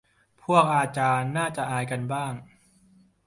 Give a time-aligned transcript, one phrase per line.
[0.43, 2.33] พวกอาจารย์น่าจะอายกันบ้าง